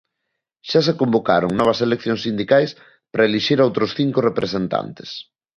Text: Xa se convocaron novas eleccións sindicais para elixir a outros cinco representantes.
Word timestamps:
Xa 0.69 0.79
se 0.87 0.93
convocaron 1.01 1.51
novas 1.59 1.79
eleccións 1.85 2.21
sindicais 2.27 2.71
para 3.11 3.27
elixir 3.29 3.57
a 3.59 3.67
outros 3.69 3.89
cinco 3.99 4.19
representantes. 4.29 5.09